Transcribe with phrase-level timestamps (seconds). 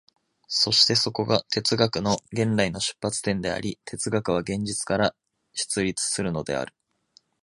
[0.47, 5.13] そしてそこが哲学の元来の出発点であり、哲学は現実から
[5.53, 6.73] 出立するのである。